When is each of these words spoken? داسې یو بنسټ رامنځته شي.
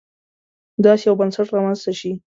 داسې 0.83 1.03
یو 1.07 1.15
بنسټ 1.19 1.47
رامنځته 1.55 1.91
شي. 1.99 2.11